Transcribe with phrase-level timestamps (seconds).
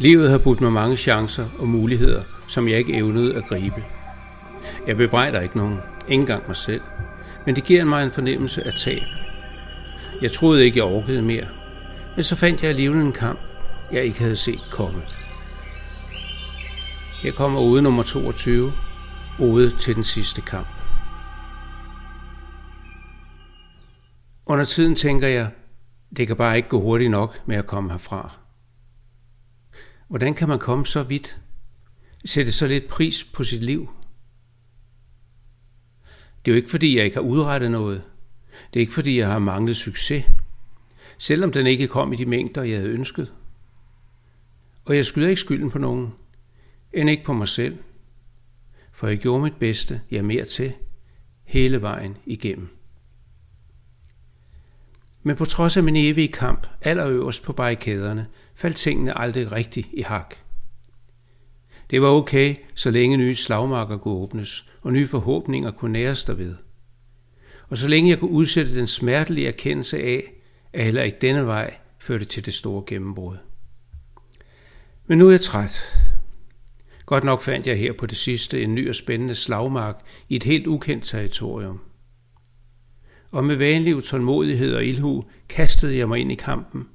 [0.00, 3.84] Livet har budt mig mange chancer og muligheder, som jeg ikke evnede at gribe.
[4.86, 5.78] Jeg bebrejder ikke nogen,
[6.08, 6.80] ikke engang mig selv,
[7.46, 9.02] men det giver mig en fornemmelse af tab.
[10.22, 11.46] Jeg troede ikke, jeg orkede mere,
[12.16, 13.38] men så fandt jeg alligevel en kamp,
[13.92, 15.02] jeg ikke havde set komme.
[17.24, 18.72] Jeg kommer ude nummer 22,
[19.38, 20.68] ude til den sidste kamp.
[24.46, 25.48] Under tiden tænker jeg,
[26.16, 28.39] det kan bare ikke gå hurtigt nok med at komme herfra.
[30.10, 31.40] Hvordan kan man komme så vidt?
[32.24, 33.90] Sætte så lidt pris på sit liv?
[36.44, 38.02] Det er jo ikke fordi, jeg ikke har udrettet noget.
[38.74, 40.24] Det er ikke fordi, jeg har manglet succes.
[41.18, 43.32] Selvom den ikke kom i de mængder, jeg havde ønsket.
[44.84, 46.14] Og jeg skylder ikke skylden på nogen.
[46.92, 47.78] End ikke på mig selv.
[48.92, 50.72] For jeg gjorde mit bedste, jeg mere til,
[51.44, 52.79] hele vejen igennem.
[55.22, 60.02] Men på trods af min evige kamp, allerøverst på barrikaderne, faldt tingene aldrig rigtigt i
[60.02, 60.34] hak.
[61.90, 66.54] Det var okay, så længe nye slagmarker kunne åbnes, og nye forhåbninger kunne næres derved.
[67.68, 70.32] Og så længe jeg kunne udsætte den smertelige erkendelse af,
[70.72, 73.36] at heller ikke denne vej førte til det store gennembrud.
[75.06, 75.80] Men nu er jeg træt.
[77.06, 79.96] Godt nok fandt jeg her på det sidste en ny og spændende slagmark
[80.28, 81.80] i et helt ukendt territorium
[83.30, 86.88] og med vanlig utålmodighed og ilhu kastede jeg mig ind i kampen,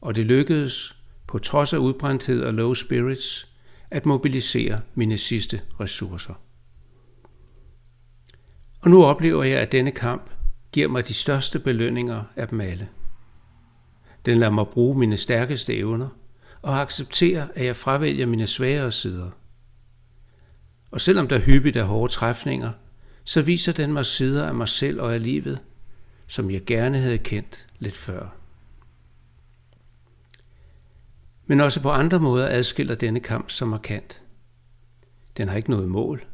[0.00, 3.54] og det lykkedes, på trods af udbrændthed og low spirits,
[3.90, 6.34] at mobilisere mine sidste ressourcer.
[8.80, 10.30] Og nu oplever jeg, at denne kamp
[10.72, 12.88] giver mig de største belønninger af dem alle.
[14.26, 16.08] Den lader mig bruge mine stærkeste evner
[16.62, 19.30] og acceptere, at jeg fravælger mine svagere sider.
[20.90, 22.72] Og selvom der hyppigt er hårde træfninger,
[23.24, 25.58] så viser den mig sider af mig selv og af livet,
[26.26, 28.36] som jeg gerne havde kendt lidt før.
[31.46, 34.22] Men også på andre måder adskiller denne kamp sig markant.
[35.36, 36.26] Den har ikke noget mål.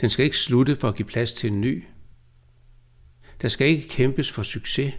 [0.00, 1.84] Den skal ikke slutte for at give plads til en ny.
[3.42, 4.94] Der skal ikke kæmpes for succes.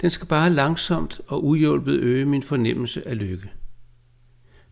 [0.00, 3.50] Den skal bare langsomt og uhjulpet øge min fornemmelse af lykke.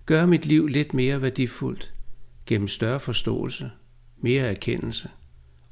[0.06, 1.94] Gør mit liv lidt mere værdifuldt
[2.47, 3.71] gennem større forståelse,
[4.16, 5.10] mere erkendelse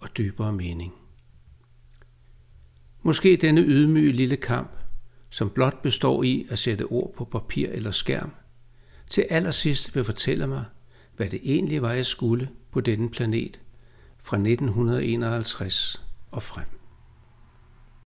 [0.00, 0.92] og dybere mening.
[3.08, 4.70] Måske denne ydmyge lille kamp,
[5.30, 8.30] som blot består i at sætte ord på papir eller skærm,
[9.06, 10.64] til allersidst vil fortælle mig,
[11.16, 13.60] hvad det egentlig var, jeg skulle på denne planet
[14.18, 16.77] fra 1951 og frem.